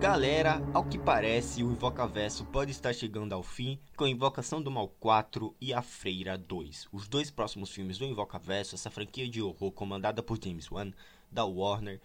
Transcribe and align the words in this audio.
Galera, 0.00 0.62
ao 0.72 0.82
que 0.82 0.98
parece, 0.98 1.62
o 1.62 1.70
Invocaverso 1.70 2.46
pode 2.46 2.70
estar 2.70 2.94
chegando 2.94 3.34
ao 3.34 3.42
fim 3.42 3.78
com 3.94 4.06
Invocação 4.06 4.62
do 4.62 4.70
Mal 4.70 4.88
4 4.88 5.54
e 5.60 5.74
A 5.74 5.82
Freira 5.82 6.38
2. 6.38 6.88
Os 6.90 7.06
dois 7.06 7.30
próximos 7.30 7.70
filmes 7.70 7.98
do 7.98 8.06
Invocaverso, 8.06 8.74
essa 8.74 8.90
franquia 8.90 9.28
de 9.28 9.42
horror 9.42 9.70
comandada 9.70 10.22
por 10.22 10.42
James 10.42 10.70
Wan, 10.70 10.90
da 11.30 11.44
Warner, 11.44 12.00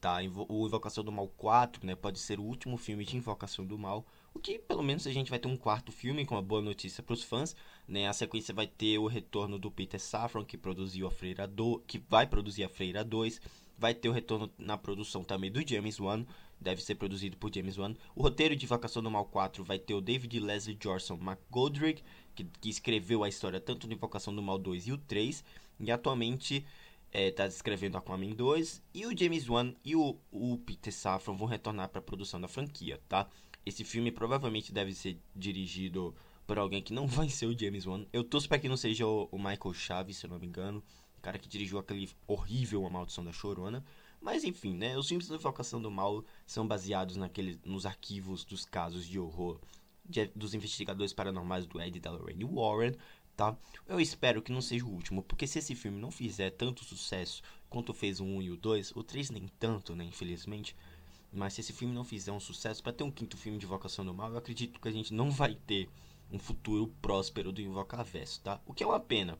tá? 0.00 0.18
O 0.48 0.64
Invocação 0.64 1.02
do 1.02 1.10
Mal 1.10 1.26
4, 1.26 1.84
né, 1.84 1.96
pode 1.96 2.20
ser 2.20 2.38
o 2.38 2.44
último 2.44 2.76
filme 2.76 3.04
de 3.04 3.16
Invocação 3.16 3.66
do 3.66 3.76
Mal, 3.76 4.06
o 4.32 4.38
que 4.38 4.56
pelo 4.56 4.84
menos 4.84 5.04
a 5.08 5.12
gente 5.12 5.28
vai 5.28 5.40
ter 5.40 5.48
um 5.48 5.56
quarto 5.56 5.90
filme 5.90 6.24
com 6.24 6.36
uma 6.36 6.42
boa 6.42 6.62
notícia 6.62 7.02
para 7.02 7.14
os 7.14 7.24
fãs, 7.24 7.56
né? 7.86 8.06
A 8.06 8.12
sequência 8.12 8.54
vai 8.54 8.68
ter 8.68 8.96
o 8.96 9.08
retorno 9.08 9.58
do 9.58 9.72
Peter 9.72 9.98
Safran, 9.98 10.44
que 10.44 10.56
produziu 10.56 11.08
a 11.08 11.10
Freira 11.10 11.48
2, 11.48 11.82
que 11.84 11.98
vai 11.98 12.28
produzir 12.28 12.62
a 12.62 12.68
Freira 12.68 13.04
2, 13.04 13.40
vai 13.80 13.94
ter 13.94 14.10
o 14.10 14.12
retorno 14.12 14.52
na 14.58 14.76
produção 14.76 15.24
também 15.24 15.50
do 15.50 15.66
James 15.66 15.98
Wan, 15.98 16.26
deve 16.60 16.82
ser 16.82 16.96
produzido 16.96 17.38
por 17.38 17.52
James 17.52 17.78
Wan. 17.78 17.94
O 18.14 18.22
roteiro 18.22 18.54
de 18.54 18.66
Invocação 18.66 19.02
do 19.02 19.10
Mal 19.10 19.24
4 19.24 19.64
vai 19.64 19.78
ter 19.78 19.94
o 19.94 20.02
David 20.02 20.38
Leslie 20.38 20.78
Jorson 20.80 21.14
McGoldrick, 21.14 22.04
que, 22.34 22.44
que 22.44 22.68
escreveu 22.68 23.24
a 23.24 23.28
história 23.28 23.58
tanto 23.58 23.86
do 23.86 23.94
Invocação 23.94 24.34
do 24.34 24.42
Mal 24.42 24.58
2 24.58 24.88
e 24.88 24.92
o 24.92 24.98
3, 24.98 25.42
e 25.80 25.90
atualmente 25.90 26.66
está 27.10 27.44
é, 27.44 27.48
escrevendo 27.48 27.96
Aquaman 27.96 28.30
2 28.30 28.82
e 28.94 29.06
o 29.06 29.16
James 29.16 29.48
Wan 29.48 29.74
e 29.82 29.96
o, 29.96 30.16
o 30.30 30.58
Peter 30.58 30.92
Safran 30.92 31.34
vão 31.34 31.48
retornar 31.48 31.88
para 31.88 31.98
a 31.98 32.02
produção 32.02 32.38
da 32.38 32.46
franquia, 32.46 33.00
tá? 33.08 33.28
Esse 33.64 33.82
filme 33.82 34.12
provavelmente 34.12 34.72
deve 34.72 34.92
ser 34.92 35.18
dirigido 35.34 36.14
por 36.46 36.58
alguém 36.58 36.82
que 36.82 36.92
não 36.92 37.06
vai 37.08 37.30
ser 37.30 37.46
o 37.46 37.58
James 37.58 37.86
Wan. 37.86 38.04
Eu 38.12 38.22
torço 38.22 38.46
para 38.46 38.58
que 38.58 38.68
não 38.68 38.76
seja 38.76 39.06
o, 39.06 39.28
o, 39.32 39.38
Michael 39.38 39.72
Chaves, 39.72 40.18
se 40.18 40.26
eu 40.26 40.30
não 40.30 40.38
me 40.38 40.46
engano, 40.46 40.82
cara 41.20 41.38
que 41.38 41.48
dirigiu 41.48 41.78
aquele 41.78 42.10
horrível 42.26 42.86
A 42.86 42.90
Maldição 42.90 43.24
da 43.24 43.32
Chorona. 43.32 43.84
Mas 44.20 44.44
enfim, 44.44 44.74
né? 44.74 44.98
Os 44.98 45.08
filmes 45.08 45.28
da 45.28 45.36
Invocação 45.36 45.80
do 45.80 45.90
Mal 45.90 46.24
são 46.46 46.66
baseados 46.66 47.16
naqueles, 47.16 47.58
nos 47.64 47.86
arquivos 47.86 48.44
dos 48.44 48.64
casos 48.64 49.06
de 49.06 49.18
horror 49.18 49.58
de, 50.04 50.26
dos 50.34 50.54
investigadores 50.54 51.12
paranormais 51.12 51.66
do 51.66 51.80
Ed 51.80 51.96
e 51.96 52.00
da 52.00 52.10
Lorraine 52.10 52.44
Warren, 52.44 52.94
tá? 53.36 53.56
Eu 53.86 54.00
espero 54.00 54.42
que 54.42 54.52
não 54.52 54.60
seja 54.60 54.84
o 54.84 54.90
último, 54.90 55.22
porque 55.22 55.46
se 55.46 55.58
esse 55.58 55.74
filme 55.74 55.98
não 55.98 56.10
fizer 56.10 56.50
tanto 56.50 56.84
sucesso 56.84 57.42
quanto 57.68 57.94
fez 57.94 58.20
o 58.20 58.24
1 58.24 58.42
e 58.42 58.50
o 58.50 58.56
2, 58.56 58.92
o 58.96 59.02
3 59.02 59.30
nem 59.30 59.48
tanto, 59.58 59.94
né, 59.94 60.04
infelizmente. 60.04 60.74
Mas 61.32 61.54
se 61.54 61.60
esse 61.60 61.72
filme 61.72 61.94
não 61.94 62.04
fizer 62.04 62.32
um 62.32 62.40
sucesso, 62.40 62.82
para 62.82 62.92
ter 62.92 63.04
um 63.04 63.10
quinto 63.10 63.36
filme 63.36 63.56
de 63.56 63.64
Invocação 63.64 64.04
do 64.04 64.12
Mal, 64.12 64.32
eu 64.32 64.38
acredito 64.38 64.80
que 64.80 64.88
a 64.88 64.92
gente 64.92 65.14
não 65.14 65.30
vai 65.30 65.54
ter 65.54 65.88
um 66.32 66.38
futuro 66.38 66.92
próspero 67.00 67.52
do 67.52 67.60
Invocaverso, 67.60 68.40
tá? 68.40 68.60
O 68.66 68.74
que 68.74 68.82
é 68.82 68.86
uma 68.86 68.98
pena. 68.98 69.38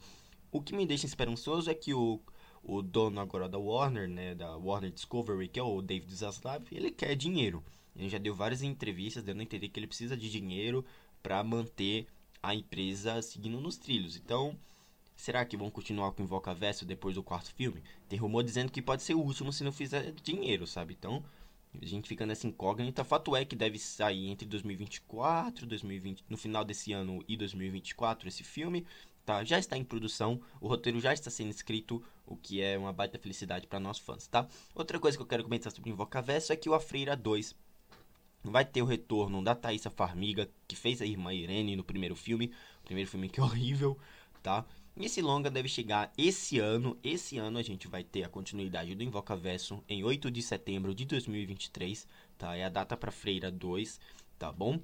O 0.52 0.60
que 0.60 0.74
me 0.74 0.86
deixa 0.86 1.06
esperançoso 1.06 1.70
é 1.70 1.74
que 1.74 1.94
o, 1.94 2.20
o 2.62 2.82
dono 2.82 3.20
agora 3.20 3.48
da 3.48 3.58
Warner, 3.58 4.08
né, 4.08 4.34
da 4.34 4.56
Warner 4.56 4.90
Discovery, 4.90 5.48
que 5.48 5.60
é 5.60 5.62
o 5.62 5.80
David 5.80 6.14
Zaslav, 6.14 6.64
ele 6.72 6.90
quer 6.90 7.14
dinheiro. 7.14 7.62
Ele 7.96 8.08
já 8.08 8.18
deu 8.18 8.34
várias 8.34 8.62
entrevistas 8.62 9.22
dando 9.22 9.40
a 9.40 9.42
entender 9.42 9.68
que 9.68 9.78
ele 9.78 9.86
precisa 9.86 10.16
de 10.16 10.30
dinheiro 10.30 10.84
para 11.22 11.42
manter 11.44 12.06
a 12.42 12.54
empresa 12.54 13.20
seguindo 13.22 13.60
nos 13.60 13.76
trilhos. 13.76 14.16
Então, 14.16 14.56
será 15.14 15.44
que 15.44 15.56
vão 15.56 15.70
continuar 15.70 16.12
com 16.12 16.22
o 16.22 16.24
Invocaverso 16.24 16.84
depois 16.84 17.14
do 17.14 17.22
quarto 17.22 17.52
filme? 17.52 17.82
Tem 18.08 18.18
rumor 18.18 18.42
dizendo 18.42 18.72
que 18.72 18.80
pode 18.80 19.02
ser 19.02 19.14
o 19.14 19.20
último 19.20 19.52
se 19.52 19.62
não 19.62 19.72
fizer 19.72 20.12
dinheiro, 20.22 20.66
sabe? 20.66 20.96
Então, 20.98 21.22
a 21.80 21.84
gente 21.84 22.08
fica 22.08 22.26
nessa 22.26 22.46
incógnita. 22.46 23.04
Fato 23.04 23.36
é 23.36 23.44
que 23.44 23.54
deve 23.54 23.78
sair 23.78 24.28
entre 24.28 24.46
2024, 24.48 25.66
2020, 25.66 26.24
no 26.28 26.36
final 26.36 26.64
desse 26.64 26.92
ano 26.92 27.22
e 27.28 27.36
2024 27.36 28.28
esse 28.28 28.42
filme. 28.42 28.86
Tá? 29.24 29.44
Já 29.44 29.58
está 29.58 29.76
em 29.76 29.84
produção, 29.84 30.40
o 30.60 30.66
roteiro 30.66 31.00
já 31.00 31.12
está 31.12 31.30
sendo 31.30 31.50
escrito, 31.50 32.02
o 32.26 32.36
que 32.36 32.60
é 32.60 32.76
uma 32.78 32.92
baita 32.92 33.18
felicidade 33.18 33.66
para 33.66 33.78
nós 33.78 33.98
fãs, 33.98 34.26
tá? 34.26 34.48
Outra 34.74 34.98
coisa 34.98 35.16
que 35.16 35.22
eu 35.22 35.26
quero 35.26 35.44
comentar 35.44 35.70
sobre 35.70 35.90
Invocaverso 35.90 36.52
é 36.52 36.56
que 36.56 36.68
o 36.68 36.74
A 36.74 36.80
Freira 36.80 37.16
2 37.16 37.54
vai 38.42 38.64
ter 38.64 38.82
o 38.82 38.86
retorno 38.86 39.42
da 39.42 39.54
Thaisa 39.54 39.90
Farmiga, 39.90 40.50
que 40.66 40.74
fez 40.74 41.02
a 41.02 41.06
irmã 41.06 41.32
Irene 41.32 41.76
no 41.76 41.84
primeiro 41.84 42.16
filme. 42.16 42.52
O 42.82 42.84
primeiro 42.84 43.10
filme 43.10 43.28
que 43.28 43.40
é 43.40 43.42
horrível, 43.42 43.98
tá? 44.42 44.64
E 44.96 45.04
esse 45.04 45.22
longa 45.22 45.50
deve 45.50 45.68
chegar 45.68 46.12
esse 46.16 46.58
ano. 46.58 46.98
Esse 47.02 47.38
ano 47.38 47.58
a 47.58 47.62
gente 47.62 47.86
vai 47.88 48.02
ter 48.02 48.24
a 48.24 48.28
continuidade 48.28 48.94
do 48.94 49.02
Invocaverso 49.02 49.82
em 49.88 50.02
8 50.02 50.30
de 50.30 50.42
setembro 50.42 50.94
de 50.94 51.04
2023, 51.04 52.06
tá? 52.36 52.56
É 52.56 52.64
a 52.64 52.68
data 52.68 52.96
para 52.96 53.12
Freira 53.12 53.50
2, 53.50 54.00
tá 54.38 54.50
bom? 54.50 54.80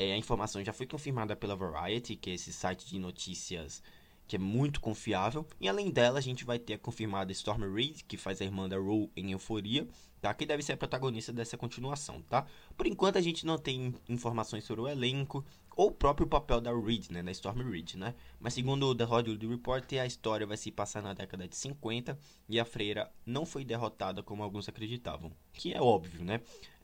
É, 0.00 0.14
a 0.14 0.16
informação 0.16 0.64
já 0.64 0.72
foi 0.72 0.86
confirmada 0.86 1.36
pela 1.36 1.54
Variety, 1.54 2.16
que 2.16 2.30
é 2.30 2.32
esse 2.32 2.54
site 2.54 2.88
de 2.88 2.98
notícias 2.98 3.82
que 4.26 4.36
é 4.36 4.38
muito 4.38 4.80
confiável. 4.80 5.46
E 5.60 5.68
além 5.68 5.90
dela, 5.90 6.18
a 6.18 6.22
gente 6.22 6.42
vai 6.42 6.58
ter 6.58 6.72
a 6.72 6.78
confirmada 6.78 7.30
Storm 7.32 7.70
Reid, 7.74 8.04
que 8.04 8.16
faz 8.16 8.40
a 8.40 8.44
irmã 8.46 8.66
da 8.66 8.78
Rue 8.78 9.10
em 9.14 9.32
Euforia, 9.32 9.86
tá? 10.18 10.32
Que 10.32 10.46
deve 10.46 10.62
ser 10.62 10.72
a 10.72 10.76
protagonista 10.78 11.34
dessa 11.34 11.58
continuação, 11.58 12.22
tá? 12.22 12.46
Por 12.78 12.86
enquanto 12.86 13.18
a 13.18 13.20
gente 13.20 13.44
não 13.44 13.58
tem 13.58 13.94
informações 14.08 14.64
sobre 14.64 14.80
o 14.80 14.88
elenco 14.88 15.44
ou 15.76 15.88
o 15.88 15.92
próprio 15.92 16.26
papel 16.26 16.62
da 16.62 16.72
Reed, 16.72 17.10
né, 17.10 17.22
da 17.22 17.30
Storm 17.32 17.60
Reed, 17.70 17.96
né? 17.96 18.14
Mas 18.38 18.54
segundo 18.54 18.86
o 18.86 18.94
The 18.94 19.04
Hollywood 19.04 19.46
Report, 19.46 19.92
a 19.92 20.06
história 20.06 20.46
vai 20.46 20.56
se 20.56 20.70
passar 20.70 21.02
na 21.02 21.12
década 21.12 21.46
de 21.46 21.56
50 21.56 22.18
e 22.48 22.58
a 22.58 22.64
freira 22.64 23.12
não 23.26 23.44
foi 23.44 23.66
derrotada 23.66 24.22
como 24.22 24.42
alguns 24.42 24.66
acreditavam, 24.66 25.30
que 25.52 25.74
é 25.74 25.82
óbvio, 25.82 26.24
né? 26.24 26.40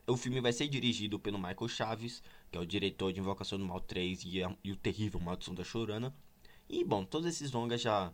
O 0.09 0.17
filme 0.17 0.41
vai 0.41 0.53
ser 0.53 0.69
dirigido 0.69 1.19
pelo 1.19 1.37
Michael 1.37 1.69
Chaves, 1.69 2.23
que 2.51 2.57
é 2.57 2.61
o 2.61 2.67
diretor 2.67 3.13
de 3.13 3.19
Invocação 3.19 3.59
do 3.59 3.65
Mal 3.65 3.81
3 3.81 4.23
e, 4.25 4.41
a, 4.41 4.57
e 4.63 4.71
o 4.71 4.77
terrível 4.77 5.19
Maldição 5.19 5.53
da 5.53 5.65
Chorana. 5.65 6.15
E 6.69 6.85
bom, 6.85 7.05
todos 7.05 7.27
esses 7.27 7.51
longas 7.51 7.81
já 7.81 8.13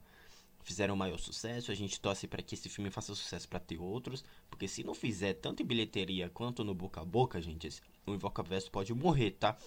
fizeram 0.62 0.96
maior 0.96 1.18
sucesso. 1.18 1.70
A 1.70 1.74
gente 1.74 2.00
torce 2.00 2.26
para 2.26 2.42
que 2.42 2.54
esse 2.54 2.70
filme 2.70 2.90
faça 2.90 3.14
sucesso 3.14 3.46
para 3.46 3.60
ter 3.60 3.78
outros, 3.78 4.24
porque 4.48 4.66
se 4.66 4.82
não 4.82 4.94
fizer 4.94 5.34
tanto 5.34 5.62
em 5.62 5.66
bilheteria 5.66 6.30
quanto 6.30 6.64
no 6.64 6.74
boca 6.74 7.02
a 7.02 7.04
boca, 7.04 7.42
gente, 7.42 7.68
o 8.06 8.14
Invocaverso 8.14 8.70
pode 8.70 8.94
morrer, 8.94 9.32
tá? 9.32 9.58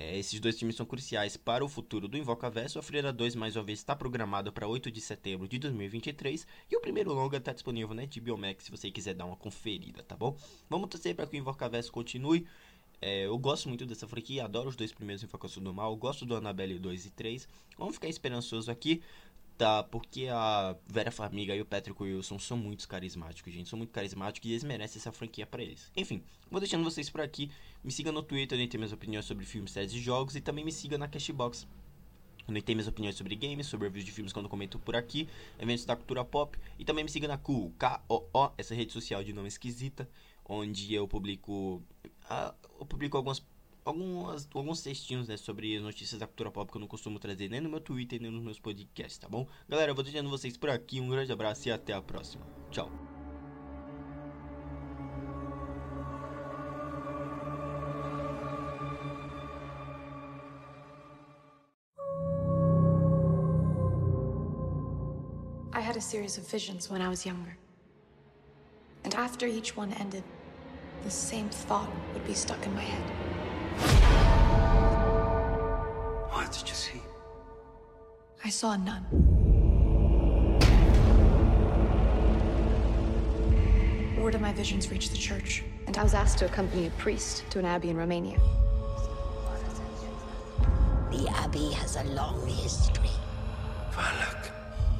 É, 0.00 0.16
esses 0.16 0.38
dois 0.38 0.56
filmes 0.56 0.76
são 0.76 0.86
cruciais 0.86 1.36
para 1.36 1.64
o 1.64 1.68
futuro 1.68 2.06
do 2.06 2.16
Invocaverso. 2.16 2.78
A 2.78 2.82
Freira 2.82 3.12
2, 3.12 3.34
mais 3.34 3.56
uma 3.56 3.64
vez, 3.64 3.80
está 3.80 3.96
programado 3.96 4.52
para 4.52 4.68
8 4.68 4.92
de 4.92 5.00
setembro 5.00 5.48
de 5.48 5.58
2023. 5.58 6.46
E 6.70 6.76
o 6.76 6.80
primeiro 6.80 7.12
longa 7.12 7.38
está 7.38 7.52
disponível 7.52 7.92
na 7.96 8.04
HBO 8.04 8.38
Max 8.38 8.62
se 8.62 8.70
você 8.70 8.92
quiser 8.92 9.14
dar 9.14 9.24
uma 9.24 9.34
conferida, 9.34 10.00
tá 10.04 10.16
bom? 10.16 10.38
Vamos 10.70 10.88
torcer 10.88 11.16
para 11.16 11.26
que 11.26 11.36
o 11.36 11.40
Invocaverso 11.40 11.90
continue. 11.90 12.46
É, 13.02 13.26
eu 13.26 13.36
gosto 13.38 13.68
muito 13.68 13.84
dessa 13.84 14.06
franquia, 14.06 14.44
adoro 14.44 14.68
os 14.68 14.76
dois 14.76 14.92
primeiros 14.92 15.24
Invocação 15.24 15.60
do 15.60 15.74
Mal, 15.74 15.96
gosto 15.96 16.24
do 16.24 16.36
Annabelle 16.36 16.78
2 16.78 17.06
e 17.06 17.10
3. 17.10 17.48
Vamos 17.76 17.96
ficar 17.96 18.08
esperançoso 18.08 18.70
aqui, 18.70 19.02
tá? 19.58 19.82
Porque 19.82 20.28
a 20.28 20.76
Vera 20.86 21.10
Farmiga 21.10 21.54
e 21.54 21.60
o 21.60 21.66
Patrick 21.66 22.00
Wilson 22.00 22.38
são 22.38 22.56
muito 22.56 22.86
carismáticos, 22.88 23.52
gente. 23.52 23.68
São 23.68 23.76
muito 23.76 23.90
carismáticos 23.90 24.48
e 24.48 24.52
eles 24.52 24.62
merecem 24.62 25.00
essa 25.00 25.10
franquia 25.10 25.44
para 25.44 25.60
eles. 25.62 25.90
Enfim, 25.96 26.22
vou 26.48 26.60
deixando 26.60 26.84
vocês 26.84 27.10
por 27.10 27.20
aqui. 27.20 27.50
Me 27.82 27.90
siga 27.90 28.12
no 28.12 28.22
Twitter, 28.22 28.56
onde 28.56 28.68
tem 28.68 28.78
minhas 28.78 28.92
opiniões 28.92 29.26
sobre 29.26 29.44
filmes, 29.44 29.72
séries 29.72 29.92
e 29.92 29.98
jogos. 29.98 30.36
E 30.36 30.40
também 30.40 30.64
me 30.64 30.70
siga 30.70 30.96
na 30.96 31.08
Cashbox, 31.08 31.66
onde 32.48 32.62
tem 32.62 32.76
minhas 32.76 32.86
opiniões 32.86 33.16
sobre 33.16 33.34
games, 33.34 33.66
sobre 33.66 33.88
reviews 33.88 34.06
de 34.06 34.12
filmes 34.12 34.32
quando 34.32 34.48
comento 34.48 34.78
por 34.78 34.94
aqui, 34.94 35.28
eventos 35.58 35.84
da 35.84 35.96
cultura 35.96 36.24
pop. 36.24 36.56
E 36.78 36.84
também 36.84 37.02
me 37.02 37.10
siga 37.10 37.26
na 37.26 37.36
Cool, 37.36 37.74
K-O-O, 37.76 38.52
essa 38.56 38.76
rede 38.76 38.92
social 38.92 39.24
de 39.24 39.32
nome 39.32 39.48
esquisita, 39.48 40.08
onde 40.44 40.94
eu 40.94 41.08
publico 41.08 41.82
ah, 42.30 42.54
eu 42.78 42.86
publico 42.86 43.16
algumas, 43.16 43.42
algumas, 43.88 44.48
alguns 44.54 44.82
textinhos 44.82 45.28
né, 45.28 45.36
sobre 45.36 45.80
notícias 45.80 46.20
da 46.20 46.26
cultura 46.26 46.50
pop 46.50 46.70
que 46.70 46.76
eu 46.76 46.80
não 46.80 46.86
costumo 46.86 47.18
trazer 47.18 47.48
nem 47.48 47.60
no 47.60 47.70
meu 47.70 47.80
Twitter 47.80 48.20
nem 48.20 48.30
nos 48.30 48.42
meus 48.42 48.58
podcasts, 48.58 49.18
tá 49.18 49.28
bom? 49.28 49.46
Galera, 49.68 49.90
eu 49.90 49.94
vou 49.94 50.04
deixando 50.04 50.28
vocês 50.28 50.56
por 50.56 50.68
aqui. 50.68 51.00
Um 51.00 51.08
grande 51.08 51.32
abraço 51.32 51.68
e 51.68 51.72
até 51.72 51.94
a 51.94 52.02
próxima. 52.02 52.46
Tchau. 52.70 52.90
I 65.72 65.80
had 65.80 65.96
a 65.96 66.00
series 66.00 66.36
of 66.36 66.46
visions 66.46 66.90
when 66.90 67.00
I 67.00 67.08
was 67.08 67.24
younger. 67.24 67.56
And 69.04 69.14
after 69.14 69.46
each 69.46 69.76
one 69.76 69.92
ended, 69.94 70.24
the 71.04 71.10
same 71.10 71.48
thought 71.48 71.88
would 72.12 72.26
be 72.26 72.34
stuck 72.34 72.66
in 72.66 72.74
my 72.74 72.82
head. 72.82 73.37
Did 76.58 76.68
you 76.68 76.74
see? 76.74 77.00
I 78.44 78.50
saw 78.50 78.76
none. 78.76 79.06
nun. 79.10 80.58
Word 84.20 84.34
of 84.34 84.40
my 84.40 84.52
visions 84.52 84.90
reached 84.90 85.12
the 85.12 85.16
church, 85.16 85.62
and 85.86 85.96
I 85.96 86.02
was 86.02 86.14
asked 86.14 86.38
to 86.38 86.46
accompany 86.46 86.88
a 86.88 86.90
priest 86.90 87.44
to 87.50 87.60
an 87.60 87.64
abbey 87.64 87.90
in 87.90 87.96
Romania. 87.96 88.40
The 91.12 91.28
abbey 91.28 91.70
has 91.74 91.96
a 91.96 92.04
long 92.04 92.44
history. 92.46 93.10
Valak. 93.92 94.50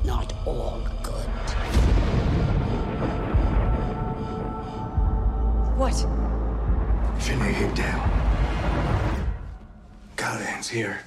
Not 0.04 0.32
all 0.46 0.80
good. 1.02 1.28
What? 5.76 6.06
Finley, 7.20 7.52
get 7.52 7.74
down. 7.74 8.10
Callahan's 10.16 10.68
here. 10.68 11.00